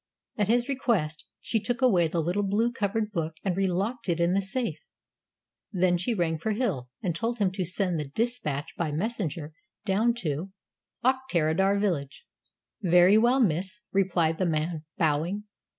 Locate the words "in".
4.19-4.33